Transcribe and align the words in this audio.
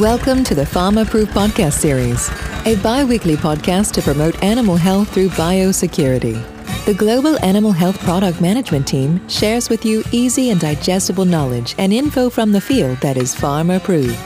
Welcome 0.00 0.44
to 0.44 0.54
the 0.54 0.64
Farm 0.64 0.96
Approved 0.96 1.32
Podcast 1.32 1.74
Series, 1.74 2.30
a 2.64 2.74
bi 2.82 3.04
weekly 3.04 3.36
podcast 3.36 3.92
to 3.92 4.00
promote 4.00 4.42
animal 4.42 4.76
health 4.76 5.12
through 5.12 5.28
biosecurity. 5.28 6.40
The 6.86 6.94
Global 6.94 7.38
Animal 7.44 7.72
Health 7.72 7.98
Product 7.98 8.40
Management 8.40 8.88
Team 8.88 9.28
shares 9.28 9.68
with 9.68 9.84
you 9.84 10.02
easy 10.10 10.48
and 10.48 10.58
digestible 10.58 11.26
knowledge 11.26 11.74
and 11.76 11.92
info 11.92 12.30
from 12.30 12.50
the 12.50 12.62
field 12.62 12.96
that 13.02 13.18
is 13.18 13.34
farm 13.34 13.68
approved. 13.68 14.16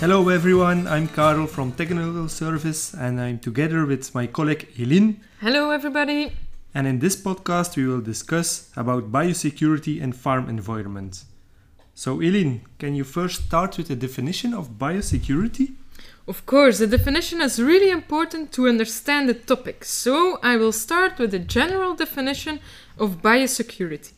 Hello 0.00 0.28
everyone, 0.28 0.88
I'm 0.88 1.06
Karel 1.06 1.46
from 1.46 1.70
Technical 1.70 2.28
Service 2.28 2.94
and 2.94 3.20
I'm 3.20 3.38
together 3.38 3.86
with 3.86 4.12
my 4.12 4.26
colleague 4.26 4.66
Eileen. 4.76 5.20
Hello 5.40 5.70
everybody. 5.70 6.32
And 6.74 6.88
in 6.88 6.98
this 6.98 7.14
podcast 7.14 7.76
we 7.76 7.86
will 7.86 8.00
discuss 8.00 8.72
about 8.76 9.12
biosecurity 9.12 10.02
and 10.02 10.16
farm 10.16 10.48
environment. 10.48 11.22
So 12.02 12.22
Eileen, 12.22 12.62
can 12.78 12.94
you 12.94 13.04
first 13.04 13.44
start 13.44 13.76
with 13.76 13.90
a 13.90 13.94
definition 13.94 14.54
of 14.54 14.78
biosecurity? 14.78 15.74
Of 16.26 16.46
course, 16.46 16.78
the 16.78 16.86
definition 16.86 17.42
is 17.42 17.60
really 17.60 17.90
important 17.90 18.52
to 18.52 18.68
understand 18.68 19.28
the 19.28 19.34
topic. 19.34 19.84
So 19.84 20.38
I 20.42 20.56
will 20.56 20.72
start 20.72 21.18
with 21.18 21.34
a 21.34 21.38
general 21.38 21.94
definition 21.94 22.60
of 22.96 23.20
biosecurity. 23.20 24.12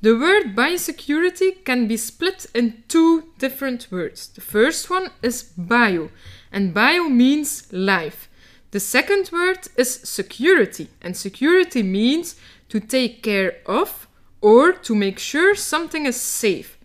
The 0.00 0.16
word 0.16 0.54
biosecurity 0.54 1.64
can 1.64 1.88
be 1.88 1.96
split 1.96 2.46
in 2.54 2.84
two 2.86 3.24
different 3.38 3.88
words. 3.90 4.28
The 4.28 4.40
first 4.40 4.88
one 4.88 5.10
is 5.20 5.42
bio, 5.42 6.10
and 6.52 6.72
bio 6.72 7.08
means 7.08 7.66
life. 7.72 8.28
The 8.70 8.78
second 8.78 9.30
word 9.32 9.66
is 9.76 9.92
security, 9.92 10.88
and 11.02 11.16
security 11.16 11.82
means 11.82 12.36
to 12.68 12.78
take 12.78 13.24
care 13.24 13.56
of 13.66 14.06
or 14.40 14.72
to 14.72 14.94
make 14.94 15.18
sure 15.18 15.56
something 15.56 16.06
is 16.06 16.20
safe. 16.20 16.78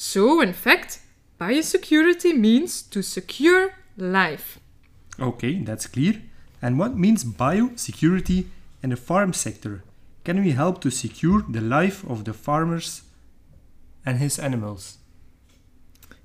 So, 0.00 0.40
in 0.40 0.52
fact, 0.52 1.00
biosecurity 1.40 2.32
means 2.32 2.82
to 2.82 3.02
secure 3.02 3.72
life. 3.96 4.60
Okay, 5.18 5.58
that's 5.58 5.88
clear. 5.88 6.22
And 6.62 6.78
what 6.78 6.96
means 6.96 7.24
biosecurity 7.24 8.46
in 8.80 8.90
the 8.90 8.96
farm 8.96 9.32
sector? 9.32 9.82
Can 10.22 10.44
we 10.44 10.52
help 10.52 10.80
to 10.82 10.90
secure 10.92 11.42
the 11.48 11.60
life 11.60 12.08
of 12.08 12.24
the 12.24 12.32
farmers 12.32 13.02
and 14.06 14.18
his 14.18 14.38
animals? 14.38 14.98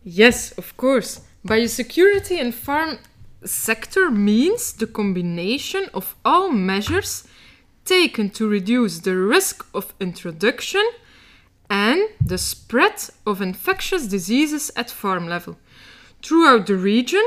Yes, 0.04 0.52
of 0.52 0.78
course. 0.78 1.22
Biosecurity 1.44 2.40
in 2.40 2.52
farm 2.52 3.00
sector 3.44 4.12
means 4.12 4.74
the 4.74 4.86
combination 4.86 5.90
of 5.96 6.16
all 6.24 6.52
measures 6.52 7.28
taken 7.86 8.30
to 8.30 8.48
reduce 8.48 9.00
the 9.00 9.18
risk 9.18 9.66
of 9.74 9.96
introduction 10.00 10.86
and 11.69 12.02
the 12.23 12.38
spread 12.38 13.09
of 13.25 13.42
infectious 13.42 14.08
diseases 14.08 14.72
at 14.75 14.89
farm 14.89 15.28
level 15.28 15.58
throughout 16.22 16.67
the 16.67 16.75
region, 16.75 17.25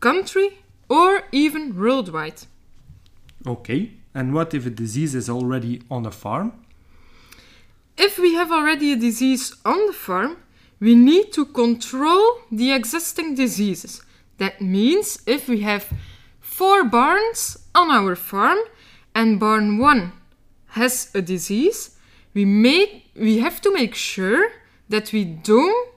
country, 0.00 0.58
or 0.88 1.22
even 1.32 1.78
worldwide. 1.78 2.42
Okay, 3.46 3.92
and 4.14 4.34
what 4.34 4.54
if 4.54 4.66
a 4.66 4.70
disease 4.70 5.14
is 5.14 5.28
already 5.28 5.82
on 5.90 6.06
a 6.06 6.10
farm? 6.10 6.52
If 7.96 8.18
we 8.18 8.34
have 8.34 8.52
already 8.52 8.92
a 8.92 8.96
disease 8.96 9.54
on 9.64 9.86
the 9.86 9.92
farm, 9.92 10.36
we 10.80 10.94
need 10.94 11.32
to 11.32 11.44
control 11.44 12.38
the 12.50 12.72
existing 12.72 13.34
diseases. 13.34 14.02
That 14.38 14.60
means 14.60 15.20
if 15.26 15.48
we 15.48 15.60
have 15.60 15.92
four 16.40 16.84
barns 16.84 17.58
on 17.74 17.90
our 17.90 18.14
farm 18.14 18.58
and 19.14 19.40
barn 19.40 19.78
1 19.78 20.12
has 20.68 21.10
a 21.14 21.22
disease, 21.22 21.96
we 22.34 22.44
make 22.44 23.07
we 23.18 23.38
have 23.38 23.60
to 23.62 23.72
make 23.72 23.94
sure 23.94 24.50
that 24.88 25.12
we 25.12 25.24
don't 25.24 25.88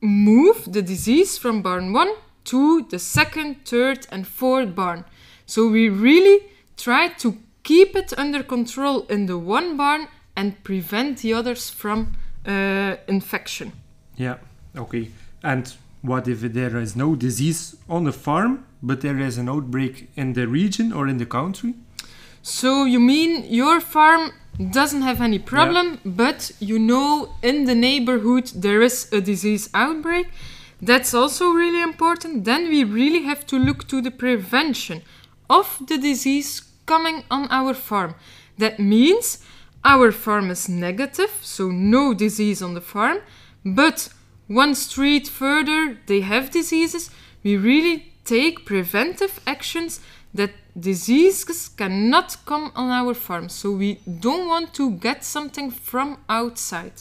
move 0.00 0.72
the 0.72 0.82
disease 0.82 1.38
from 1.38 1.62
barn 1.62 1.92
1 1.92 2.08
to 2.44 2.82
the 2.88 2.98
second, 2.98 3.66
third 3.66 4.06
and 4.10 4.26
fourth 4.26 4.74
barn. 4.74 5.04
So 5.44 5.68
we 5.68 5.88
really 5.88 6.46
try 6.76 7.08
to 7.08 7.36
keep 7.62 7.94
it 7.96 8.12
under 8.16 8.42
control 8.42 9.02
in 9.08 9.26
the 9.26 9.36
one 9.36 9.76
barn 9.76 10.08
and 10.36 10.62
prevent 10.64 11.18
the 11.18 11.34
others 11.34 11.68
from 11.68 12.16
uh, 12.46 12.96
infection. 13.06 13.72
Yeah, 14.16 14.36
okay. 14.76 15.10
And 15.42 15.74
what 16.02 16.28
if 16.28 16.40
there 16.40 16.78
is 16.78 16.96
no 16.96 17.14
disease 17.16 17.76
on 17.88 18.04
the 18.04 18.12
farm, 18.12 18.64
but 18.82 19.00
there 19.00 19.18
is 19.18 19.36
an 19.36 19.48
outbreak 19.48 20.08
in 20.16 20.32
the 20.32 20.46
region 20.46 20.92
or 20.92 21.08
in 21.08 21.18
the 21.18 21.26
country? 21.26 21.74
So 22.42 22.84
you 22.84 23.00
mean 23.00 23.44
your 23.44 23.80
farm 23.80 24.32
doesn't 24.70 25.02
have 25.02 25.20
any 25.20 25.38
problem, 25.38 25.92
yeah. 25.92 25.98
but 26.04 26.50
you 26.58 26.78
know 26.78 27.34
in 27.42 27.64
the 27.64 27.74
neighborhood 27.74 28.46
there 28.54 28.82
is 28.82 29.08
a 29.12 29.20
disease 29.20 29.68
outbreak. 29.74 30.28
That's 30.80 31.12
also 31.14 31.50
really 31.50 31.82
important. 31.82 32.44
Then 32.44 32.68
we 32.68 32.84
really 32.84 33.22
have 33.22 33.46
to 33.46 33.58
look 33.58 33.88
to 33.88 34.00
the 34.00 34.10
prevention 34.10 35.02
of 35.50 35.78
the 35.86 35.98
disease 35.98 36.62
coming 36.86 37.24
on 37.30 37.48
our 37.50 37.74
farm. 37.74 38.14
That 38.58 38.78
means 38.78 39.44
our 39.84 40.12
farm 40.12 40.50
is 40.50 40.68
negative, 40.68 41.38
so 41.42 41.70
no 41.70 42.14
disease 42.14 42.62
on 42.62 42.74
the 42.74 42.80
farm, 42.80 43.18
but 43.64 44.08
one 44.46 44.74
street 44.74 45.28
further 45.28 45.98
they 46.06 46.20
have 46.20 46.50
diseases. 46.50 47.10
We 47.44 47.56
really 47.56 48.12
take 48.24 48.66
preventive 48.66 49.40
actions 49.46 50.00
that 50.34 50.50
diseases 50.78 51.68
cannot 51.68 52.36
come 52.46 52.72
on 52.74 52.90
our 52.90 53.14
farm. 53.14 53.48
So 53.48 53.72
we 53.72 54.00
don't 54.20 54.48
want 54.48 54.74
to 54.74 54.92
get 54.92 55.24
something 55.24 55.70
from 55.70 56.18
outside. 56.28 56.92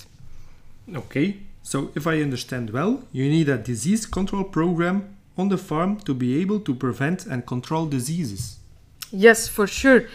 Okay, 0.96 1.38
so 1.64 1.92
if 1.96 2.08
I 2.08 2.22
understand 2.22 2.70
well, 2.70 3.04
you 3.12 3.30
need 3.30 3.50
a 3.50 3.58
disease 3.58 4.06
control 4.06 4.44
program 4.44 5.16
on 5.38 5.50
the 5.50 5.58
farm 5.58 5.98
to 6.02 6.14
be 6.14 6.40
able 6.42 6.60
to 6.62 6.74
prevent 6.74 7.26
and 7.26 7.46
control 7.46 7.86
diseases. 7.86 8.58
Yes, 9.12 9.48
for 9.48 9.68
sure. 9.68 10.08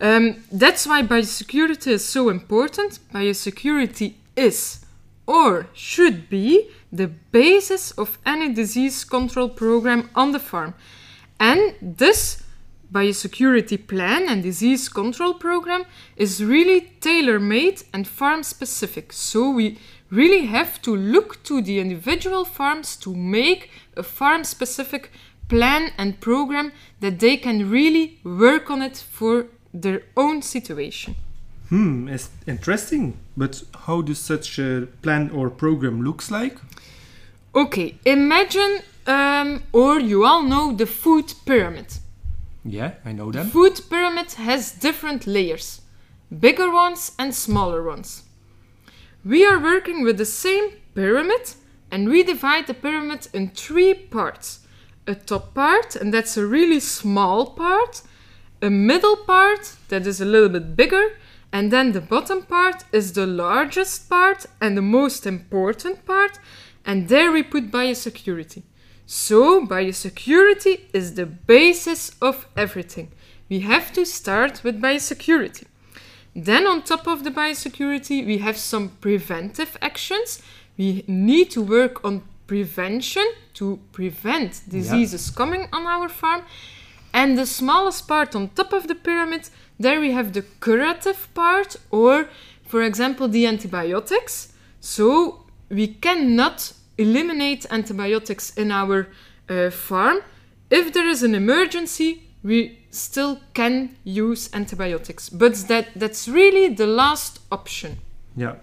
Um, 0.00 0.42
that's 0.50 0.86
why 0.86 1.02
biosecurity 1.02 1.88
is 1.88 2.04
so 2.04 2.30
important. 2.30 3.00
Biosecurity 3.12 4.14
is 4.36 4.84
or 5.26 5.66
should 5.74 6.28
be 6.28 6.70
the 6.90 7.06
basis 7.06 7.92
of 7.92 8.18
any 8.24 8.52
disease 8.52 9.04
control 9.04 9.48
program 9.48 10.10
on 10.14 10.32
the 10.32 10.38
farm. 10.38 10.74
And 11.38 11.74
this 11.80 12.39
biosecurity 12.92 13.86
plan 13.86 14.28
and 14.28 14.42
disease 14.42 14.88
control 14.88 15.34
program 15.34 15.84
is 16.16 16.44
really 16.44 16.92
tailor 17.00 17.38
made 17.38 17.82
and 17.92 18.06
farm 18.06 18.42
specific. 18.42 19.12
So 19.12 19.50
we 19.50 19.78
really 20.10 20.46
have 20.46 20.82
to 20.82 20.94
look 20.94 21.42
to 21.44 21.62
the 21.62 21.78
individual 21.78 22.44
farms 22.44 22.96
to 22.96 23.14
make 23.14 23.70
a 23.96 24.02
farm 24.02 24.44
specific 24.44 25.10
plan 25.48 25.92
and 25.98 26.20
program 26.20 26.72
that 27.00 27.20
they 27.20 27.36
can 27.36 27.70
really 27.70 28.18
work 28.24 28.70
on 28.70 28.82
it 28.82 28.96
for 28.96 29.46
their 29.72 30.02
own 30.16 30.42
situation. 30.42 31.14
Hmm, 31.68 32.08
it's 32.08 32.30
interesting. 32.46 33.16
But 33.36 33.62
how 33.86 34.02
does 34.02 34.18
such 34.18 34.58
a 34.58 34.88
plan 35.02 35.30
or 35.30 35.50
program 35.50 36.02
looks 36.02 36.30
like? 36.30 36.58
Okay, 37.54 37.96
imagine, 38.04 38.80
um, 39.06 39.62
or 39.72 40.00
you 40.00 40.24
all 40.24 40.42
know 40.42 40.72
the 40.72 40.86
food 40.86 41.32
pyramid. 41.46 41.98
Yeah, 42.64 42.94
I 43.04 43.12
know 43.12 43.32
them. 43.32 43.46
The 43.46 43.52
food 43.52 43.80
pyramid 43.88 44.32
has 44.32 44.72
different 44.72 45.26
layers, 45.26 45.80
bigger 46.38 46.70
ones 46.70 47.12
and 47.18 47.34
smaller 47.34 47.82
ones. 47.82 48.24
We 49.24 49.46
are 49.46 49.58
working 49.58 50.02
with 50.02 50.18
the 50.18 50.24
same 50.24 50.72
pyramid 50.94 51.54
and 51.90 52.08
we 52.08 52.22
divide 52.22 52.66
the 52.66 52.74
pyramid 52.74 53.28
in 53.32 53.50
three 53.50 53.94
parts. 53.94 54.60
A 55.06 55.14
top 55.14 55.54
part, 55.54 55.96
and 55.96 56.14
that's 56.14 56.36
a 56.36 56.46
really 56.46 56.78
small 56.78 57.46
part, 57.46 58.02
a 58.62 58.70
middle 58.70 59.16
part 59.16 59.74
that 59.88 60.06
is 60.06 60.20
a 60.20 60.24
little 60.24 60.48
bit 60.48 60.76
bigger, 60.76 61.16
and 61.52 61.72
then 61.72 61.92
the 61.92 62.00
bottom 62.00 62.42
part 62.42 62.84
is 62.92 63.12
the 63.12 63.26
largest 63.26 64.08
part 64.08 64.46
and 64.60 64.76
the 64.76 64.82
most 64.82 65.26
important 65.26 66.04
part, 66.06 66.38
and 66.84 67.08
there 67.08 67.32
we 67.32 67.42
put 67.42 67.72
biosecurity. 67.72 68.62
So, 69.12 69.66
biosecurity 69.66 70.82
is 70.92 71.14
the 71.14 71.26
basis 71.26 72.12
of 72.22 72.46
everything. 72.56 73.10
We 73.48 73.58
have 73.58 73.92
to 73.94 74.06
start 74.06 74.62
with 74.62 74.80
biosecurity. 74.80 75.64
Then, 76.36 76.64
on 76.64 76.82
top 76.82 77.08
of 77.08 77.24
the 77.24 77.32
biosecurity, 77.32 78.24
we 78.24 78.38
have 78.38 78.56
some 78.56 78.90
preventive 79.00 79.76
actions. 79.82 80.40
We 80.78 81.02
need 81.08 81.50
to 81.50 81.60
work 81.60 82.04
on 82.04 82.22
prevention 82.46 83.26
to 83.54 83.80
prevent 83.90 84.60
diseases 84.68 85.28
yeah. 85.28 85.36
coming 85.36 85.68
on 85.72 85.88
our 85.88 86.08
farm. 86.08 86.44
And 87.12 87.36
the 87.36 87.46
smallest 87.46 88.06
part 88.06 88.36
on 88.36 88.50
top 88.50 88.72
of 88.72 88.86
the 88.86 88.94
pyramid, 88.94 89.48
there 89.76 89.98
we 89.98 90.12
have 90.12 90.34
the 90.34 90.44
curative 90.62 91.34
part, 91.34 91.74
or 91.90 92.28
for 92.64 92.82
example, 92.82 93.26
the 93.26 93.44
antibiotics. 93.44 94.52
So, 94.78 95.46
we 95.68 95.88
cannot 95.88 96.74
eliminate 97.00 97.66
antibiotics 97.70 98.52
in 98.56 98.70
our 98.70 99.08
uh, 99.48 99.70
farm. 99.70 100.18
If 100.70 100.92
there 100.92 101.08
is 101.08 101.22
an 101.22 101.34
emergency, 101.34 102.22
we 102.42 102.78
still 102.90 103.40
can 103.54 103.96
use 104.04 104.50
antibiotics, 104.52 105.28
but 105.28 105.54
that 105.68 105.88
that's 105.96 106.28
really 106.28 106.74
the 106.74 106.86
last 106.86 107.40
option. 107.50 107.98
Yeah. 108.36 108.54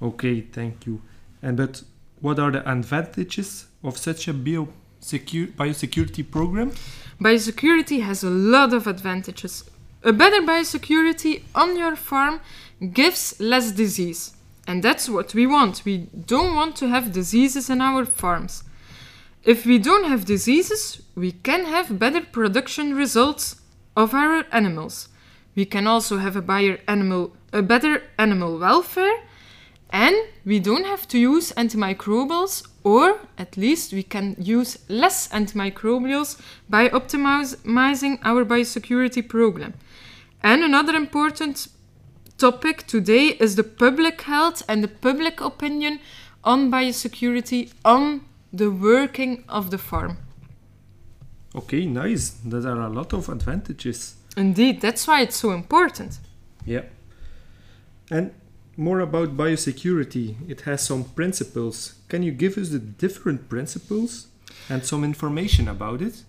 Okay, 0.00 0.40
thank 0.40 0.86
you. 0.86 1.00
And 1.42 1.56
but 1.56 1.82
what 2.20 2.38
are 2.38 2.50
the 2.50 2.68
advantages 2.70 3.66
of 3.82 3.98
such 3.98 4.28
a 4.28 4.32
bio 4.32 4.68
biosecurity 5.02 6.30
program? 6.30 6.72
Biosecurity 7.20 8.02
has 8.02 8.24
a 8.24 8.30
lot 8.30 8.72
of 8.72 8.86
advantages. 8.86 9.64
A 10.02 10.12
better 10.12 10.40
biosecurity 10.42 11.42
on 11.54 11.76
your 11.76 11.96
farm 11.96 12.40
gives 12.92 13.38
less 13.40 13.72
disease. 13.72 14.33
And 14.66 14.82
that's 14.82 15.08
what 15.08 15.34
we 15.34 15.46
want. 15.46 15.82
We 15.84 16.08
don't 16.26 16.54
want 16.54 16.76
to 16.76 16.88
have 16.88 17.12
diseases 17.12 17.68
in 17.68 17.80
our 17.80 18.04
farms. 18.04 18.64
If 19.44 19.66
we 19.66 19.78
don't 19.78 20.04
have 20.04 20.24
diseases, 20.24 21.02
we 21.14 21.32
can 21.32 21.66
have 21.66 21.98
better 21.98 22.22
production 22.22 22.94
results 22.94 23.56
of 23.94 24.14
our 24.14 24.46
animals. 24.50 25.08
We 25.54 25.66
can 25.66 25.86
also 25.86 26.16
have 26.16 26.34
a, 26.34 26.42
better 26.42 26.80
animal, 26.88 27.36
a 27.52 27.62
better 27.62 28.02
animal 28.18 28.58
welfare, 28.58 29.22
and 29.90 30.16
we 30.44 30.58
don't 30.60 30.86
have 30.86 31.06
to 31.08 31.18
use 31.18 31.52
antimicrobials, 31.52 32.66
or 32.82 33.20
at 33.38 33.56
least 33.56 33.92
we 33.92 34.02
can 34.02 34.34
use 34.38 34.78
less 34.88 35.28
antimicrobials 35.28 36.40
by 36.68 36.88
optimizing 36.88 38.18
our 38.24 38.44
biosecurity 38.44 39.28
program. 39.28 39.74
And 40.42 40.64
another 40.64 40.94
important 40.94 41.68
topic 42.38 42.86
today 42.86 43.28
is 43.40 43.56
the 43.56 43.64
public 43.64 44.22
health 44.22 44.62
and 44.68 44.82
the 44.82 44.88
public 44.88 45.40
opinion 45.40 46.00
on 46.42 46.70
biosecurity 46.70 47.72
on 47.84 48.22
the 48.52 48.70
working 48.70 49.44
of 49.48 49.70
the 49.70 49.78
farm. 49.78 50.18
Okay, 51.54 51.86
nice. 51.86 52.30
There 52.44 52.66
are 52.66 52.82
a 52.82 52.88
lot 52.88 53.12
of 53.12 53.28
advantages. 53.28 54.16
Indeed, 54.36 54.80
that's 54.80 55.06
why 55.06 55.22
it's 55.22 55.36
so 55.36 55.52
important. 55.52 56.18
Yeah. 56.66 56.82
And 58.10 58.32
more 58.76 59.00
about 59.00 59.36
biosecurity, 59.36 60.36
it 60.48 60.62
has 60.62 60.82
some 60.82 61.04
principles. 61.04 61.94
Can 62.08 62.22
you 62.22 62.32
give 62.32 62.58
us 62.58 62.70
the 62.70 62.80
different 62.80 63.48
principles 63.48 64.26
and 64.68 64.84
some 64.84 65.04
information 65.04 65.68
about 65.68 66.02
it? 66.02 66.24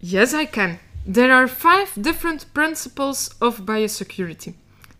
Yes, 0.00 0.34
I 0.34 0.44
can. 0.44 0.80
There 1.06 1.32
are 1.32 1.46
five 1.46 1.92
different 2.00 2.52
principles 2.52 3.34
of 3.40 3.60
biosecurity. 3.60 4.54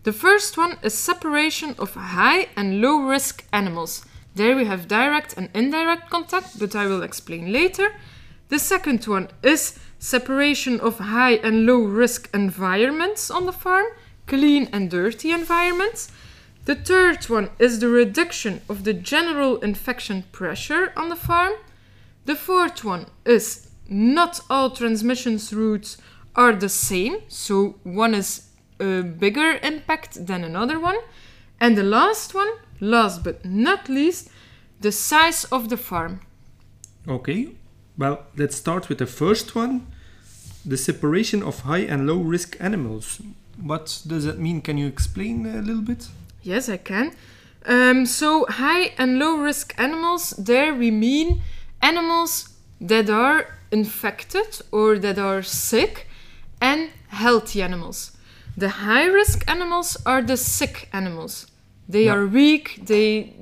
The 0.05 0.13
first 0.13 0.55
one 0.55 0.77
is 0.83 0.93
separation 0.93 1.73
of 1.79 1.95
high 1.95 2.49
and 2.55 2.79
low 2.79 2.99
risk 2.99 3.43
animals. 3.51 4.05
There 4.35 4.55
we 4.55 4.65
have 4.65 4.87
direct 4.87 5.33
and 5.35 5.49
indirect 5.51 6.11
contact, 6.11 6.59
but 6.59 6.75
I 6.75 6.85
will 6.85 7.01
explain 7.01 7.51
later. 7.51 7.89
The 8.49 8.59
second 8.59 9.07
one 9.07 9.29
is 9.41 9.79
separation 9.97 10.79
of 10.79 10.99
high 10.99 11.37
and 11.37 11.65
low 11.65 11.79
risk 11.79 12.29
environments 12.35 13.31
on 13.31 13.47
the 13.47 13.51
farm, 13.51 13.87
clean 14.27 14.69
and 14.71 14.91
dirty 14.91 15.31
environments. 15.31 16.11
The 16.65 16.75
third 16.75 17.27
one 17.27 17.49
is 17.57 17.79
the 17.79 17.89
reduction 17.89 18.61
of 18.69 18.83
the 18.83 18.93
general 18.93 19.57
infection 19.57 20.25
pressure 20.31 20.93
on 20.95 21.09
the 21.09 21.15
farm. 21.15 21.53
The 22.25 22.35
fourth 22.35 22.85
one 22.85 23.07
is 23.25 23.71
not 23.89 24.41
all 24.51 24.69
transmissions 24.69 25.51
routes 25.51 25.97
are 26.35 26.53
the 26.53 26.69
same, 26.69 27.21
so 27.27 27.79
one 27.81 28.13
is 28.13 28.51
a 28.79 29.01
bigger 29.01 29.59
impact 29.63 30.25
than 30.25 30.43
another 30.43 30.79
one. 30.79 30.97
And 31.59 31.77
the 31.77 31.83
last 31.83 32.33
one, 32.33 32.49
last 32.79 33.23
but 33.23 33.45
not 33.45 33.89
least, 33.89 34.29
the 34.81 34.91
size 34.91 35.45
of 35.45 35.69
the 35.69 35.77
farm. 35.77 36.21
Okay, 37.07 37.49
well, 37.97 38.25
let's 38.35 38.55
start 38.55 38.89
with 38.89 38.97
the 38.97 39.05
first 39.05 39.55
one 39.55 39.87
the 40.65 40.77
separation 40.77 41.43
of 41.43 41.61
high 41.61 41.85
and 41.85 42.07
low 42.07 42.17
risk 42.17 42.57
animals. 42.59 43.21
What 43.61 44.01
does 44.05 44.25
that 44.25 44.39
mean? 44.39 44.61
Can 44.61 44.77
you 44.77 44.87
explain 44.87 45.45
a 45.45 45.61
little 45.61 45.81
bit? 45.81 46.07
Yes, 46.41 46.67
I 46.67 46.77
can. 46.77 47.13
Um, 47.65 48.05
so, 48.05 48.45
high 48.47 48.93
and 48.97 49.19
low 49.19 49.37
risk 49.37 49.73
animals, 49.77 50.31
there 50.31 50.73
we 50.73 50.91
mean 50.91 51.41
animals 51.81 52.49
that 52.81 53.09
are 53.09 53.57
infected 53.71 54.61
or 54.71 54.99
that 54.99 55.17
are 55.17 55.41
sick 55.41 56.07
and 56.59 56.89
healthy 57.09 57.61
animals. 57.61 58.11
The 58.57 58.69
high 58.69 59.05
risk 59.05 59.43
animals 59.47 59.97
are 60.05 60.21
the 60.21 60.37
sick 60.37 60.87
animals. 60.93 61.47
They 61.87 62.05
Yeah. 62.05 62.13
are 62.15 62.25
weak, 62.25 62.79
they 62.85 63.33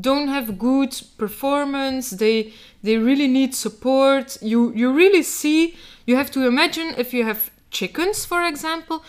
don't 0.00 0.28
have 0.28 0.58
good 0.58 0.92
performance, 1.16 2.10
they 2.16 2.52
they 2.82 2.96
really 2.96 3.26
need 3.28 3.54
support. 3.54 4.38
You 4.42 4.72
you 4.74 4.92
really 4.92 5.22
see 5.22 5.74
you 6.06 6.16
have 6.16 6.30
to 6.32 6.46
imagine 6.46 6.94
if 6.96 7.12
you 7.12 7.24
have 7.24 7.50
chickens, 7.70 8.24
for 8.24 8.42
example, 8.44 9.02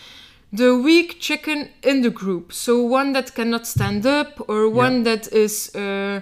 the 0.52 0.74
weak 0.74 1.20
chicken 1.20 1.68
in 1.82 2.02
the 2.02 2.10
group. 2.10 2.52
So 2.52 2.82
one 2.82 3.12
that 3.12 3.34
cannot 3.34 3.66
stand 3.66 4.04
up 4.06 4.40
or 4.48 4.68
one 4.68 5.04
that 5.04 5.32
is 5.32 5.70
uh, 5.76 6.20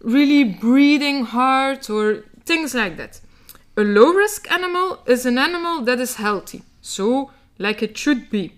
really 0.00 0.44
breathing 0.44 1.24
hard 1.26 1.90
or 1.90 2.24
things 2.46 2.74
like 2.74 2.96
that. 2.96 3.20
A 3.76 3.82
low 3.82 4.12
risk 4.14 4.50
animal 4.50 4.98
is 5.06 5.26
an 5.26 5.36
animal 5.38 5.82
that 5.84 6.00
is 6.00 6.14
healthy, 6.16 6.62
so 6.80 7.30
like 7.58 7.82
it 7.82 7.98
should 7.98 8.30
be. 8.30 8.52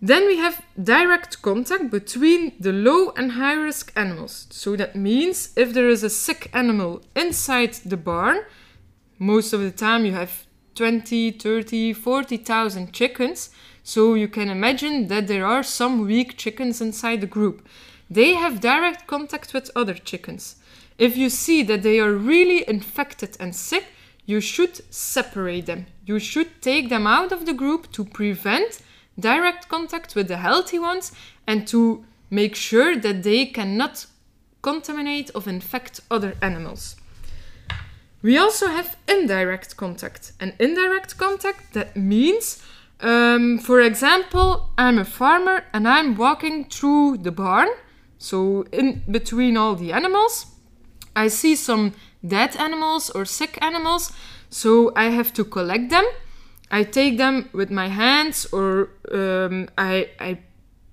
Then 0.00 0.26
we 0.26 0.36
have 0.36 0.64
direct 0.82 1.40
contact 1.40 1.90
between 1.90 2.52
the 2.60 2.72
low 2.72 3.10
and 3.16 3.32
high 3.32 3.54
risk 3.54 3.92
animals. 3.96 4.46
So 4.50 4.76
that 4.76 4.94
means 4.94 5.52
if 5.56 5.72
there 5.72 5.88
is 5.88 6.02
a 6.02 6.10
sick 6.10 6.50
animal 6.52 7.02
inside 7.14 7.74
the 7.84 7.96
barn, 7.96 8.40
most 9.18 9.52
of 9.52 9.60
the 9.60 9.70
time 9.70 10.04
you 10.04 10.12
have 10.12 10.46
20, 10.74 11.32
30, 11.32 11.94
40,000 11.94 12.92
chickens. 12.92 13.50
So 13.82 14.14
you 14.14 14.28
can 14.28 14.50
imagine 14.50 15.08
that 15.08 15.28
there 15.28 15.46
are 15.46 15.62
some 15.62 16.06
weak 16.06 16.36
chickens 16.36 16.80
inside 16.82 17.22
the 17.22 17.26
group. 17.26 17.66
They 18.10 18.34
have 18.34 18.60
direct 18.60 19.06
contact 19.06 19.54
with 19.54 19.70
other 19.74 19.94
chickens. 19.94 20.56
If 20.98 21.16
you 21.16 21.30
see 21.30 21.62
that 21.64 21.82
they 21.82 22.00
are 22.00 22.12
really 22.12 22.68
infected 22.68 23.36
and 23.40 23.56
sick, 23.56 23.86
you 24.26 24.40
should 24.40 24.92
separate 24.92 25.66
them. 25.66 25.86
You 26.04 26.18
should 26.18 26.60
take 26.60 26.88
them 26.88 27.06
out 27.06 27.32
of 27.32 27.46
the 27.46 27.54
group 27.54 27.90
to 27.92 28.04
prevent 28.04 28.80
direct 29.18 29.68
contact 29.68 30.14
with 30.14 30.28
the 30.28 30.36
healthy 30.36 30.78
ones 30.78 31.12
and 31.46 31.66
to 31.68 32.04
make 32.30 32.54
sure 32.54 32.96
that 32.96 33.22
they 33.22 33.46
cannot 33.46 34.06
contaminate 34.62 35.30
or 35.34 35.42
infect 35.46 36.00
other 36.10 36.34
animals. 36.42 36.96
We 38.22 38.36
also 38.38 38.66
have 38.68 38.96
indirect 39.06 39.76
contact. 39.76 40.32
And 40.40 40.54
indirect 40.58 41.16
contact, 41.16 41.74
that 41.74 41.96
means, 41.96 42.62
um, 43.00 43.58
for 43.58 43.80
example, 43.80 44.70
I'm 44.76 44.98
a 44.98 45.04
farmer 45.04 45.64
and 45.72 45.86
I'm 45.86 46.16
walking 46.16 46.64
through 46.64 47.18
the 47.18 47.30
barn, 47.30 47.68
so 48.18 48.64
in 48.72 49.04
between 49.08 49.56
all 49.56 49.76
the 49.76 49.92
animals. 49.92 50.46
I 51.14 51.28
see 51.28 51.54
some 51.54 51.92
dead 52.26 52.56
animals 52.56 53.10
or 53.10 53.24
sick 53.24 53.58
animals, 53.62 54.12
so 54.50 54.92
I 54.96 55.04
have 55.04 55.32
to 55.34 55.44
collect 55.44 55.90
them. 55.90 56.04
I 56.70 56.82
take 56.82 57.16
them 57.16 57.48
with 57.52 57.70
my 57.70 57.88
hands 57.88 58.46
or 58.52 58.90
um, 59.12 59.68
I, 59.78 60.10
I 60.18 60.38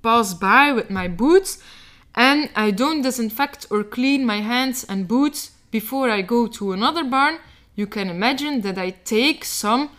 pass 0.02 0.34
by 0.34 0.72
with 0.72 0.90
my 0.90 1.08
boots 1.08 1.58
and 2.16 2.50
I 2.56 2.72
don't 2.72 3.02
disinfect 3.02 3.68
or 3.72 3.84
clean 3.84 4.26
my 4.26 4.42
hands 4.42 4.84
and 4.84 5.08
boots 5.08 5.52
before 5.72 6.10
I 6.10 6.22
go 6.22 6.46
to 6.48 6.72
another 6.74 7.04
barn. 7.04 7.40
You 7.76 7.88
can 7.88 8.10
imagine 8.10 8.62
that 8.62 8.78
I 8.78 8.92
take 8.92 9.44
some 9.44 9.90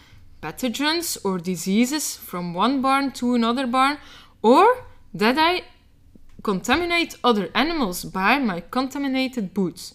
pathogens 0.40 1.18
or 1.24 1.38
diseases 1.38 2.16
from 2.16 2.54
one 2.54 2.80
barn 2.80 3.10
to 3.12 3.34
another 3.34 3.66
barn 3.66 3.98
or 4.42 4.84
that 5.12 5.36
I 5.38 5.62
contaminate 6.42 7.16
other 7.24 7.48
animals 7.54 8.04
by 8.04 8.38
my 8.38 8.60
contaminated 8.60 9.54
boots. 9.54 9.94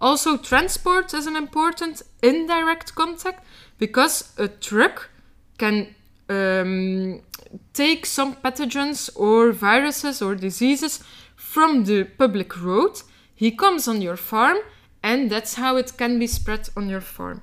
Also, 0.00 0.36
transport 0.36 1.14
is 1.14 1.26
an 1.28 1.36
important 1.36 2.02
indirect 2.22 2.94
contact 2.96 3.44
because 3.78 4.32
a 4.36 4.48
truck 4.48 5.10
can 5.62 5.94
um, 6.28 7.22
take 7.72 8.04
some 8.06 8.34
pathogens 8.44 9.10
or 9.14 9.52
viruses 9.52 10.20
or 10.20 10.34
diseases 10.34 11.04
from 11.36 11.84
the 11.84 12.04
public 12.04 12.50
road. 12.60 12.94
He 13.34 13.50
comes 13.52 13.86
on 13.86 14.02
your 14.02 14.16
farm, 14.16 14.58
and 15.02 15.30
that's 15.30 15.54
how 15.54 15.76
it 15.76 15.96
can 15.96 16.18
be 16.18 16.26
spread 16.26 16.68
on 16.76 16.88
your 16.88 17.00
farm. 17.00 17.42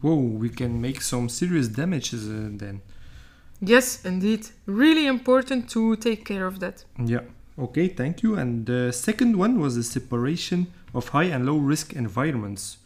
Whoa, 0.00 0.16
we 0.16 0.48
can 0.48 0.80
make 0.80 1.00
some 1.02 1.28
serious 1.28 1.68
damages 1.68 2.28
uh, 2.28 2.48
then. 2.62 2.80
Yes, 3.60 4.04
indeed. 4.04 4.42
Really 4.66 5.06
important 5.06 5.68
to 5.70 5.96
take 5.96 6.24
care 6.24 6.46
of 6.46 6.60
that. 6.60 6.84
Yeah. 7.04 7.24
Okay, 7.58 7.88
thank 7.88 8.22
you. 8.22 8.36
And 8.36 8.66
the 8.66 8.92
second 8.92 9.36
one 9.36 9.58
was 9.58 9.74
the 9.74 9.82
separation 9.82 10.68
of 10.94 11.08
high 11.08 11.30
and 11.34 11.44
low 11.46 11.58
risk 11.58 11.92
environments. 11.92 12.78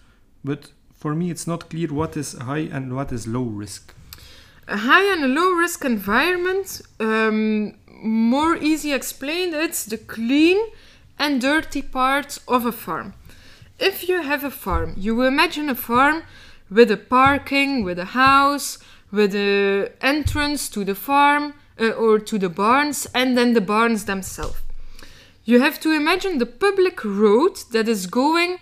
But 0.43 0.73
for 0.95 1.15
me, 1.15 1.31
it's 1.31 1.47
not 1.47 1.69
clear 1.69 1.89
what 1.89 2.17
is 2.17 2.33
high 2.33 2.67
and 2.77 2.95
what 2.97 3.13
is 3.13 3.27
low 3.27 3.45
risk. 3.45 3.95
A 4.69 4.77
high 4.77 5.13
and 5.13 5.25
a 5.25 5.29
low 5.29 5.51
risk 5.53 5.85
environment, 5.85 6.81
um, 7.01 7.75
more 8.03 8.57
easy 8.57 8.93
explained, 8.93 9.55
it's 9.55 9.85
the 9.85 9.99
clean 9.99 10.59
and 11.19 11.41
dirty 11.41 11.83
part 11.83 12.39
of 12.47 12.65
a 12.65 12.73
farm. 12.73 13.15
If 13.79 14.09
you 14.09 14.23
have 14.23 14.45
a 14.45 14.51
farm, 14.51 14.95
you 14.97 15.23
imagine 15.23 15.69
a 15.69 15.75
farm 15.75 16.23
with 16.71 16.91
a 16.91 16.97
parking, 16.97 17.83
with 17.83 17.99
a 17.99 18.05
house, 18.05 18.79
with 19.11 19.35
a 19.35 19.93
entrance 20.01 20.69
to 20.71 20.85
the 20.85 20.95
farm 20.95 21.55
uh, 21.81 21.89
or 21.91 22.19
to 22.21 22.39
the 22.39 22.49
barns, 22.49 23.07
and 23.15 23.37
then 23.37 23.55
the 23.55 23.61
barns 23.61 24.05
themselves. 24.05 24.59
you 25.45 25.61
have 25.61 25.81
to 25.81 25.91
imagine 25.91 26.39
the 26.39 26.47
public 26.47 27.05
road 27.05 27.57
that 27.73 27.89
is 27.89 28.07
going 28.07 28.59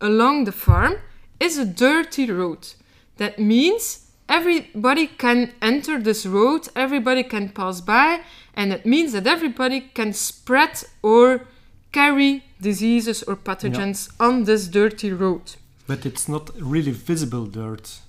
along 0.00 0.44
the 0.44 0.52
farm 0.52 0.96
is 1.38 1.56
a 1.58 1.64
dirty 1.64 2.30
road. 2.30 2.74
That 3.18 3.38
means 3.38 4.03
everybody 4.28 5.06
can 5.06 5.52
enter 5.60 6.00
this 6.00 6.26
road, 6.26 6.68
everybody 6.76 7.22
can 7.22 7.48
pass 7.50 7.80
by, 7.80 8.20
and 8.54 8.72
it 8.72 8.86
means 8.86 9.12
that 9.12 9.26
everybody 9.26 9.80
can 9.94 10.12
spread 10.12 10.82
or 11.02 11.46
carry 11.92 12.42
diseases 12.60 13.22
or 13.22 13.36
pathogens 13.36 14.10
on 14.18 14.44
this 14.44 14.66
dirty 14.68 15.12
road. 15.12 15.56
But 15.86 16.06
it's 16.06 16.28
not 16.28 16.50
really 16.60 16.92
visible 16.92 17.46
dirt. 17.46 18.00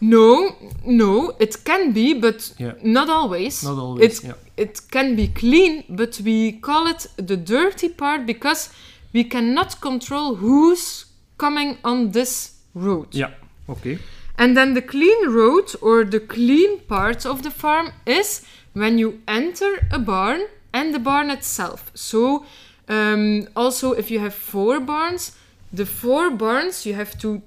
No, 0.00 0.54
no, 0.84 1.34
it 1.40 1.64
can 1.64 1.92
be, 1.92 2.14
but 2.14 2.52
Yeah. 2.58 2.74
not 2.82 3.08
always. 3.08 3.62
Not 3.64 3.78
always, 3.78 4.18
It, 4.20 4.24
yeah. 4.24 4.34
it 4.56 4.80
can 4.90 5.16
be 5.16 5.28
clean, 5.28 5.84
but 5.88 6.20
we 6.24 6.52
call 6.52 6.86
it 6.86 7.06
the 7.16 7.36
dirty 7.36 7.88
part 7.88 8.24
because 8.26 8.70
we 9.12 9.24
cannot 9.24 9.80
control 9.80 10.36
who's 10.36 11.06
coming 11.36 11.78
on 11.82 12.12
this 12.12 12.52
road. 12.74 13.08
Yeah. 13.12 13.30
Okay. 13.68 13.98
And 14.38 14.56
then 14.56 14.74
the 14.74 14.82
clean 14.82 15.28
road 15.28 15.74
or 15.82 16.04
the 16.04 16.20
clean 16.20 16.78
part 16.80 17.26
of 17.26 17.42
the 17.42 17.50
farm 17.50 17.92
is 18.06 18.46
when 18.72 18.96
you 18.96 19.20
enter 19.26 19.86
a 19.90 19.98
barn 19.98 20.46
and 20.72 20.94
the 20.94 21.00
barn 21.00 21.28
itself. 21.30 21.90
So, 21.94 22.46
um, 22.88 23.48
also 23.56 23.92
if 23.92 24.10
you 24.10 24.20
have 24.20 24.34
four 24.34 24.78
barns, 24.78 25.32
the 25.72 25.84
four 25.84 26.30
barns 26.30 26.86
you 26.86 26.94
have 26.94 27.18
to 27.18 27.42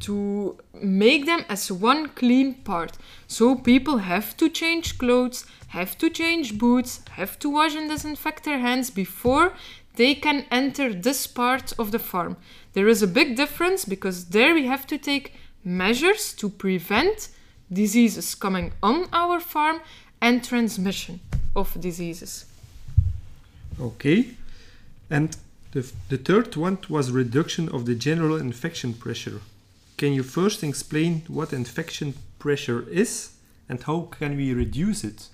to 0.00 0.58
make 0.74 1.26
them 1.26 1.44
as 1.48 1.70
one 1.70 2.08
clean 2.08 2.54
part. 2.54 2.96
So 3.26 3.54
people 3.54 3.98
have 3.98 4.36
to 4.38 4.48
change 4.48 4.98
clothes, 4.98 5.46
have 5.68 5.96
to 5.98 6.10
change 6.10 6.58
boots, 6.58 7.00
have 7.12 7.38
to 7.40 7.50
wash 7.50 7.74
and 7.74 7.88
disinfect 7.88 8.44
their 8.44 8.58
hands 8.58 8.90
before 8.90 9.54
they 9.96 10.14
can 10.14 10.44
enter 10.50 10.92
this 10.92 11.26
part 11.26 11.72
of 11.78 11.90
the 11.92 11.98
farm. 11.98 12.36
There 12.74 12.88
is 12.88 13.02
a 13.02 13.06
big 13.06 13.36
difference 13.36 13.84
because 13.84 14.26
there 14.26 14.54
we 14.54 14.66
have 14.66 14.86
to 14.88 14.98
take 14.98 15.32
measures 15.66 16.32
to 16.34 16.48
prevent 16.48 17.28
diseases 17.70 18.34
coming 18.34 18.72
on 18.82 19.08
our 19.12 19.40
farm 19.40 19.80
and 20.20 20.42
transmission 20.42 21.20
of 21.54 21.78
diseases. 21.80 22.46
Okay. 23.80 24.28
And 25.10 25.36
the, 25.72 25.90
the 26.08 26.16
third 26.16 26.56
one 26.56 26.78
was 26.88 27.10
reduction 27.10 27.68
of 27.68 27.84
the 27.84 27.94
general 27.94 28.36
infection 28.36 28.94
pressure. 28.94 29.40
Can 29.96 30.12
you 30.12 30.22
first 30.22 30.62
explain 30.62 31.22
what 31.26 31.52
infection 31.52 32.14
pressure 32.38 32.88
is 32.88 33.32
and 33.68 33.82
how 33.82 34.08
can 34.18 34.36
we 34.36 34.54
reduce 34.54 35.02
it? 35.02 35.28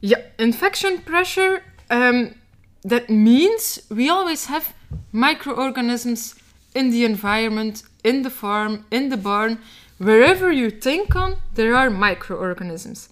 Yeah, 0.00 0.22
infection 0.38 0.98
pressure, 0.98 1.62
um, 1.90 2.34
that 2.82 3.10
means 3.10 3.80
we 3.90 4.08
always 4.08 4.46
have 4.46 4.74
microorganisms 5.12 6.34
in 6.74 6.90
the 6.90 7.04
environment, 7.04 7.82
in 8.02 8.22
the 8.22 8.30
farm, 8.30 8.84
in 8.90 9.08
the 9.08 9.16
barn, 9.16 9.58
wherever 9.98 10.50
you 10.52 10.70
think 10.70 11.14
on, 11.16 11.36
there 11.54 11.74
are 11.74 11.88
microorganisms. 11.90 13.08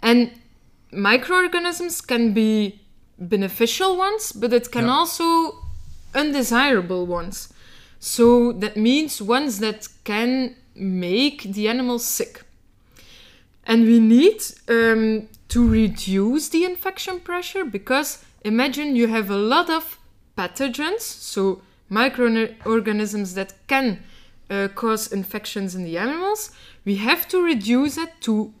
And 0.00 0.30
microorganisms 0.92 2.00
can 2.00 2.32
be 2.32 2.80
beneficial 3.18 3.96
ones, 3.96 4.32
but 4.32 4.52
it 4.52 4.70
can 4.70 4.86
Yeah. 4.86 4.92
also 4.98 5.24
undesirable 6.14 7.06
ones. 7.06 7.52
So 7.98 8.52
that 8.52 8.76
means 8.76 9.20
ones 9.20 9.58
that 9.58 9.88
can 10.04 10.56
make 10.74 11.42
the 11.42 11.68
animal 11.68 11.98
sick. 11.98 12.42
And 13.66 13.84
we 13.84 14.00
need 14.00 14.42
um, 14.68 15.28
to 15.48 15.68
reduce 15.68 16.48
the 16.48 16.64
infection 16.64 17.20
pressure 17.20 17.64
because 17.64 18.24
imagine 18.42 18.96
you 18.96 19.06
have 19.08 19.28
a 19.30 19.36
lot 19.36 19.68
of 19.68 19.98
pathogens, 20.36 21.02
so 21.02 21.60
microorganisms 21.90 23.34
that 23.34 23.52
can 23.66 24.02
uh, 24.48 24.68
cause 24.74 25.12
infections 25.12 25.74
in 25.74 25.84
the 25.84 25.98
animals. 25.98 26.50
We 26.84 26.96
have 26.96 27.28
to 27.28 27.42
reduce 27.42 27.98
it 27.98 28.20
to 28.22 28.54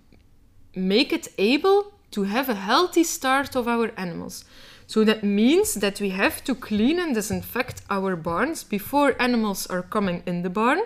make 0.74 1.12
it 1.12 1.28
able 1.38 1.92
to 2.10 2.24
have 2.24 2.48
a 2.48 2.54
healthy 2.54 3.04
start 3.04 3.56
of 3.56 3.66
our 3.66 3.92
animals. 3.96 4.44
So 4.86 5.04
that 5.04 5.22
means 5.22 5.74
that 5.74 6.00
we 6.00 6.10
have 6.10 6.42
to 6.44 6.54
clean 6.54 6.98
and 6.98 7.14
disinfect 7.14 7.82
our 7.88 8.16
barns 8.16 8.64
before 8.64 9.14
animals 9.22 9.66
are 9.68 9.82
coming 9.82 10.22
in 10.26 10.42
the 10.42 10.50
barn 10.50 10.80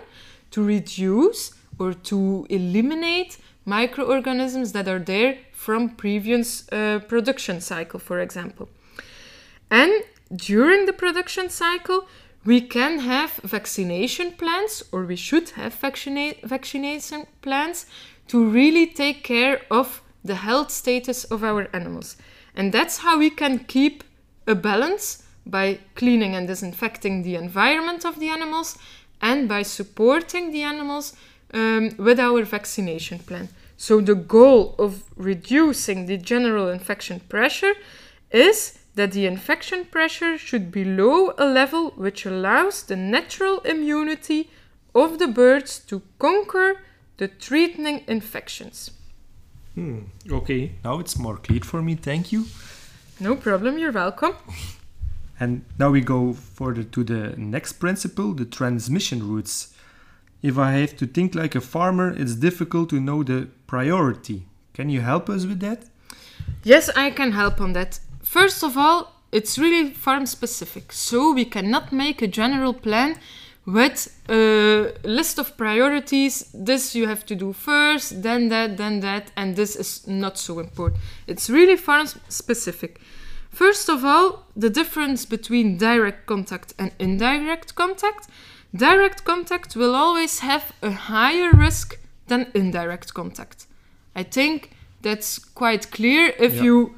to 0.51 0.63
reduce 0.63 1.53
or 1.79 1.93
to 1.93 2.45
eliminate 2.49 3.37
microorganisms 3.65 4.73
that 4.73 4.87
are 4.87 4.99
there 4.99 5.39
from 5.51 5.89
previous 5.89 6.71
uh, 6.71 6.99
production 7.07 7.59
cycle, 7.59 7.99
for 7.99 8.19
example. 8.19 8.69
And 9.71 10.03
during 10.35 10.85
the 10.85 10.93
production 10.93 11.49
cycle, 11.49 12.07
we 12.45 12.61
can 12.61 12.99
have 12.99 13.31
vaccination 13.43 14.31
plans, 14.31 14.83
or 14.91 15.03
we 15.03 15.15
should 15.15 15.49
have 15.51 15.73
vaccina- 15.73 16.41
vaccination 16.43 17.25
plans 17.41 17.87
to 18.27 18.47
really 18.47 18.87
take 18.87 19.23
care 19.23 19.61
of 19.71 20.01
the 20.23 20.35
health 20.35 20.71
status 20.71 21.23
of 21.25 21.43
our 21.43 21.67
animals. 21.73 22.17
And 22.55 22.71
that's 22.71 22.99
how 22.99 23.17
we 23.17 23.29
can 23.29 23.59
keep 23.59 24.03
a 24.47 24.55
balance 24.55 25.23
by 25.45 25.79
cleaning 25.95 26.35
and 26.35 26.47
disinfecting 26.47 27.23
the 27.23 27.35
environment 27.35 28.05
of 28.05 28.19
the 28.19 28.29
animals 28.29 28.77
and 29.21 29.47
by 29.47 29.63
supporting 29.63 30.51
the 30.51 30.63
animals 30.63 31.13
um, 31.53 31.91
with 31.97 32.19
our 32.19 32.43
vaccination 32.43 33.19
plan. 33.19 33.49
So, 33.77 34.01
the 34.01 34.15
goal 34.15 34.75
of 34.79 35.03
reducing 35.15 36.05
the 36.05 36.17
general 36.17 36.69
infection 36.69 37.19
pressure 37.21 37.73
is 38.31 38.79
that 38.95 39.11
the 39.11 39.25
infection 39.25 39.85
pressure 39.85 40.37
should 40.37 40.71
be 40.71 40.83
below 40.83 41.33
a 41.37 41.45
level 41.45 41.91
which 41.91 42.25
allows 42.25 42.83
the 42.83 42.95
natural 42.95 43.59
immunity 43.59 44.49
of 44.93 45.19
the 45.19 45.27
birds 45.27 45.79
to 45.79 46.01
conquer 46.17 46.81
the 47.17 47.27
threatening 47.27 48.03
infections. 48.07 48.91
Hmm. 49.75 49.99
Okay. 50.31 50.71
Now 50.83 50.99
it's 50.99 51.19
more 51.19 51.37
clear 51.37 51.61
for 51.61 51.81
me. 51.81 51.95
Thank 51.95 52.31
you. 52.31 52.45
No 53.19 53.35
problem, 53.35 53.77
you're 53.77 53.91
welcome. 53.91 54.35
And 55.37 55.65
now 55.77 55.89
we 55.89 55.99
go 55.99 56.31
further 56.31 56.83
to 56.83 57.03
the 57.03 57.35
next 57.35 57.73
principle, 57.73 58.33
the 58.33 58.45
transmission 58.45 59.27
routes. 59.27 59.73
If 60.41 60.57
I 60.57 60.71
have 60.73 60.95
to 60.95 61.05
think 61.05 61.35
like 61.35 61.55
a 61.55 61.61
farmer, 61.61 62.09
it's 62.15 62.35
difficult 62.35 62.89
to 62.91 63.01
know 63.01 63.21
the 63.21 63.49
priority. 63.67 64.47
Can 64.73 64.89
you 64.89 65.01
help 65.01 65.29
us 65.29 65.45
with 65.45 65.59
that? 65.59 65.83
Yes, 66.63 66.89
I 66.95 67.11
can 67.11 67.33
help 67.33 67.59
on 67.59 67.73
that. 67.73 67.99
First 68.25 68.63
of 68.63 68.75
all, 68.77 69.13
it's 69.31 69.57
really 69.57 69.91
farm 69.91 70.25
specific, 70.25 70.91
so 70.91 71.31
we 71.33 71.45
cannot 71.45 71.91
make 71.91 72.21
a 72.21 72.27
general 72.27 72.73
plan 72.73 73.17
with 73.65 74.19
a 74.29 74.93
list 75.03 75.39
of 75.39 75.55
priorities. 75.57 76.49
This 76.53 76.95
you 76.95 77.07
have 77.07 77.25
to 77.27 77.35
do 77.35 77.53
first, 77.53 78.23
then 78.23 78.49
that, 78.49 78.77
then 78.77 78.99
that, 79.01 79.31
and 79.35 79.55
this 79.55 79.75
is 79.75 80.07
not 80.07 80.37
so 80.37 80.59
important. 80.59 81.01
It's 81.27 81.49
really 81.49 81.75
farm 81.75 82.07
specific. 82.29 82.99
First 83.51 83.89
of 83.89 84.03
all, 84.03 84.43
the 84.55 84.69
difference 84.69 85.25
between 85.25 85.77
direct 85.77 86.25
contact 86.25 86.73
and 86.77 86.91
indirect 86.99 87.75
contact. 87.75 88.27
Direct 88.75 89.23
contact 89.23 89.75
will 89.75 89.95
always 89.95 90.39
have 90.39 90.73
a 90.81 90.91
higher 90.91 91.51
risk 91.51 91.97
than 92.27 92.51
indirect 92.53 93.13
contact. 93.13 93.67
I 94.15 94.23
think 94.23 94.71
that's 95.01 95.39
quite 95.39 95.91
clear 95.91 96.33
if 96.37 96.55
Yeah. 96.55 96.63
you 96.63 96.95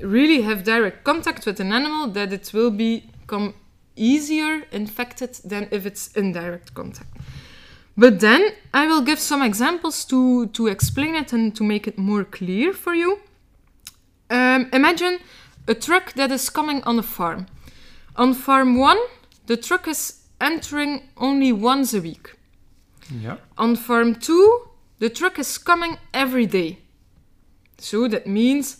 really 0.00 0.42
have 0.42 0.64
direct 0.64 1.04
contact 1.04 1.46
with 1.46 1.60
an 1.60 1.72
animal 1.72 2.08
that 2.08 2.32
it 2.32 2.52
will 2.52 2.70
become 2.70 3.54
easier 3.96 4.62
infected 4.72 5.34
than 5.44 5.68
if 5.70 5.86
it's 5.86 6.08
indirect 6.16 6.74
contact. 6.74 7.16
But 7.96 8.20
then 8.20 8.52
I 8.72 8.86
will 8.86 9.02
give 9.02 9.18
some 9.18 9.42
examples 9.42 10.04
to, 10.06 10.46
to 10.48 10.68
explain 10.68 11.14
it 11.14 11.32
and 11.32 11.54
to 11.56 11.64
make 11.64 11.86
it 11.86 11.98
more 11.98 12.24
clear 12.24 12.72
for 12.72 12.94
you. 12.94 13.20
Um, 14.30 14.70
imagine 14.72 15.18
a 15.66 15.74
truck 15.74 16.14
that 16.14 16.30
is 16.30 16.48
coming 16.48 16.82
on 16.84 16.98
a 16.98 17.02
farm. 17.02 17.46
On 18.16 18.32
farm 18.32 18.78
one, 18.78 18.98
the 19.46 19.56
truck 19.56 19.88
is 19.88 20.20
entering 20.40 21.08
only 21.16 21.52
once 21.52 21.92
a 21.92 22.00
week. 22.00 22.36
Yeah. 23.10 23.36
On 23.58 23.76
farm 23.76 24.14
2, 24.14 24.68
the 24.98 25.10
truck 25.10 25.38
is 25.38 25.58
coming 25.58 25.98
every 26.14 26.46
day. 26.46 26.78
So 27.78 28.08
that 28.08 28.26
means 28.26 28.79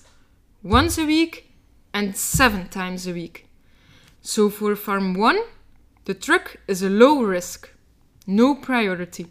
once 0.63 0.99
a 0.99 1.07
week 1.07 1.51
and 1.95 2.17
seven 2.17 2.69
times 2.69 3.07
a 3.07 3.13
week. 3.13 3.47
So 4.21 4.51
for 4.51 4.77
farm 4.77 5.15
1, 5.15 5.39
the 6.05 6.15
truck 6.15 6.57
is 6.69 6.83
a 6.83 6.91
low 6.91 7.23
risk, 7.23 7.71
no 8.27 8.55
priority. 8.55 9.27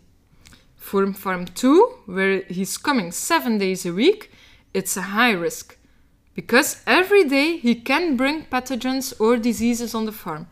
For 0.75 1.11
farm 1.13 1.45
2, 1.45 1.99
where 2.07 2.41
he's 2.43 2.77
coming 2.77 3.11
seven 3.11 3.59
days 3.59 3.85
a 3.85 3.93
week, 3.93 4.31
it's 4.73 4.97
a 4.97 5.01
high 5.13 5.31
risk. 5.31 5.77
Because 6.33 6.81
every 6.87 7.25
day 7.25 7.57
he 7.57 7.75
can 7.75 8.15
bring 8.15 8.45
pathogens 8.45 9.13
or 9.19 9.37
diseases 9.37 9.93
on 9.93 10.05
the 10.05 10.11
farm. 10.11 10.47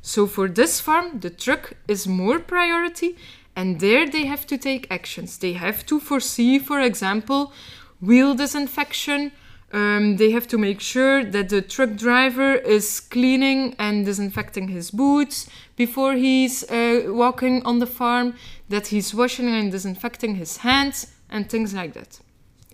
So 0.00 0.26
for 0.26 0.48
this 0.48 0.80
farm, 0.80 1.20
the 1.20 1.30
truck 1.30 1.74
is 1.86 2.06
more 2.06 2.38
priority, 2.38 3.16
and 3.54 3.80
there 3.80 4.08
they 4.08 4.24
have 4.26 4.46
to 4.46 4.56
take 4.56 4.90
actions. 4.90 5.36
They 5.36 5.52
have 5.52 5.84
to 5.86 6.00
foresee, 6.00 6.58
for 6.58 6.80
example, 6.80 7.52
wheel 8.00 8.34
disinfection, 8.34 9.32
Um, 9.72 10.16
they 10.18 10.32
have 10.32 10.46
to 10.48 10.58
make 10.58 10.80
sure 10.80 11.24
that 11.24 11.48
the 11.48 11.62
truck 11.62 11.96
driver 11.96 12.54
is 12.54 13.00
cleaning 13.00 13.74
and 13.78 14.04
disinfecting 14.04 14.68
his 14.68 14.90
boots 14.90 15.48
before 15.76 16.12
he's 16.12 16.62
uh, 16.70 17.04
walking 17.06 17.64
on 17.64 17.78
the 17.78 17.86
farm, 17.86 18.34
that 18.68 18.88
he's 18.88 19.14
washing 19.14 19.48
and 19.48 19.72
disinfecting 19.72 20.34
his 20.34 20.58
hands, 20.58 21.14
and 21.30 21.48
things 21.48 21.72
like 21.72 21.94
that. 21.94 22.20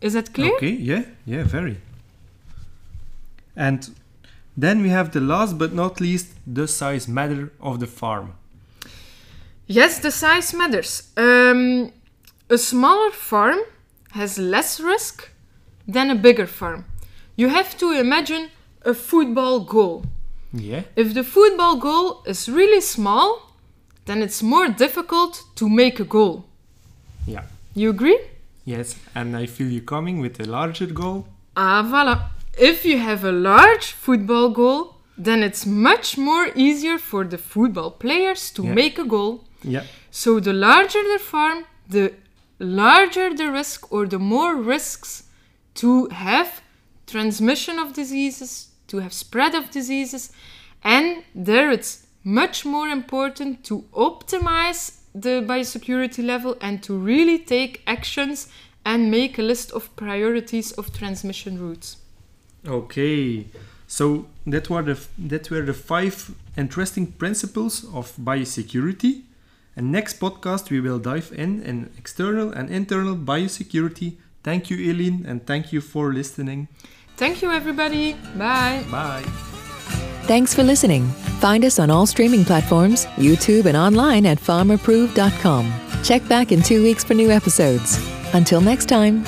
Is 0.00 0.14
that 0.14 0.34
clear? 0.34 0.54
Okay, 0.56 0.70
yeah, 0.70 1.04
yeah, 1.24 1.44
very. 1.44 1.78
And 3.54 3.90
then 4.56 4.82
we 4.82 4.88
have 4.88 5.12
the 5.12 5.20
last 5.20 5.56
but 5.56 5.72
not 5.72 6.00
least, 6.00 6.34
the 6.46 6.66
size 6.66 7.06
matter 7.06 7.52
of 7.60 7.78
the 7.78 7.86
farm. 7.86 8.34
Yes, 9.68 10.00
the 10.00 10.10
size 10.10 10.52
matters. 10.52 11.12
Um, 11.16 11.92
a 12.50 12.58
smaller 12.58 13.12
farm 13.12 13.60
has 14.12 14.38
less 14.38 14.80
risk 14.80 15.30
than 15.88 16.10
a 16.10 16.14
bigger 16.14 16.46
farm. 16.46 16.84
You 17.36 17.48
have 17.48 17.76
to 17.78 17.92
imagine 17.92 18.50
a 18.84 18.94
football 18.94 19.60
goal. 19.60 20.04
Yeah. 20.52 20.82
If 20.96 21.14
the 21.14 21.24
football 21.24 21.76
goal 21.76 22.22
is 22.26 22.48
really 22.48 22.80
small, 22.80 23.52
then 24.04 24.22
it's 24.22 24.42
more 24.42 24.68
difficult 24.68 25.42
to 25.56 25.68
make 25.68 25.98
a 26.00 26.04
goal. 26.04 26.44
Yeah. 27.26 27.44
You 27.74 27.90
agree? 27.90 28.18
Yes, 28.64 28.96
and 29.14 29.36
I 29.36 29.46
feel 29.46 29.68
you 29.68 29.80
coming 29.82 30.20
with 30.20 30.40
a 30.40 30.44
larger 30.44 30.86
goal. 30.86 31.26
Ah, 31.56 31.82
voilà. 31.82 32.30
If 32.58 32.84
you 32.84 32.98
have 32.98 33.24
a 33.24 33.32
large 33.32 33.92
football 33.92 34.50
goal, 34.50 34.94
then 35.16 35.42
it's 35.42 35.64
much 35.66 36.16
more 36.18 36.48
easier 36.54 36.98
for 36.98 37.24
the 37.24 37.38
football 37.38 37.90
players 37.90 38.50
to 38.52 38.62
Yeah. 38.62 38.74
make 38.74 38.98
a 38.98 39.04
goal. 39.04 39.44
Yeah. 39.62 39.84
So 40.10 40.40
the 40.40 40.52
larger 40.52 41.02
the 41.12 41.18
farm, 41.18 41.64
the 41.88 42.12
larger 42.58 43.34
the 43.34 43.50
risk 43.50 43.92
or 43.92 44.06
the 44.06 44.18
more 44.18 44.54
risks 44.56 45.24
to 45.78 46.06
have 46.08 46.60
transmission 47.06 47.78
of 47.78 47.92
diseases, 47.92 48.68
to 48.88 48.98
have 48.98 49.12
spread 49.12 49.54
of 49.54 49.70
diseases, 49.70 50.32
and 50.82 51.24
there 51.34 51.70
it's 51.70 52.06
much 52.24 52.64
more 52.64 52.88
important 52.88 53.64
to 53.64 53.84
optimize 53.92 54.98
the 55.14 55.42
biosecurity 55.42 56.24
level 56.24 56.56
and 56.60 56.82
to 56.82 56.96
really 56.96 57.38
take 57.38 57.82
actions 57.86 58.48
and 58.84 59.10
make 59.10 59.38
a 59.38 59.42
list 59.42 59.72
of 59.72 59.94
priorities 59.96 60.72
of 60.72 60.92
transmission 60.92 61.60
routes. 61.60 61.96
Okay. 62.66 63.46
So 63.86 64.26
that 64.46 64.68
were 64.68 64.82
the 64.82 64.98
that 65.18 65.50
were 65.50 65.62
the 65.62 65.74
five 65.74 66.34
interesting 66.56 67.06
principles 67.06 67.84
of 67.94 68.14
biosecurity. 68.16 69.22
And 69.76 69.92
next 69.92 70.18
podcast 70.20 70.70
we 70.70 70.80
will 70.80 70.98
dive 70.98 71.32
in 71.32 71.62
in 71.62 71.90
external 71.96 72.50
and 72.52 72.68
internal 72.70 73.16
biosecurity. 73.16 74.16
Thank 74.42 74.70
you, 74.70 74.76
Eileen, 74.90 75.24
and 75.26 75.44
thank 75.46 75.72
you 75.72 75.80
for 75.80 76.12
listening. 76.12 76.68
Thank 77.16 77.42
you, 77.42 77.50
everybody. 77.50 78.14
Bye. 78.36 78.84
Bye. 78.90 79.24
Thanks 80.28 80.54
for 80.54 80.62
listening. 80.62 81.08
Find 81.40 81.64
us 81.64 81.78
on 81.78 81.90
all 81.90 82.06
streaming 82.06 82.44
platforms, 82.44 83.06
YouTube, 83.16 83.64
and 83.64 83.76
online 83.76 84.26
at 84.26 84.38
farmapproved.com. 84.38 85.72
Check 86.04 86.28
back 86.28 86.52
in 86.52 86.62
two 86.62 86.82
weeks 86.82 87.02
for 87.02 87.14
new 87.14 87.30
episodes. 87.30 87.98
Until 88.34 88.60
next 88.60 88.86
time. 88.86 89.24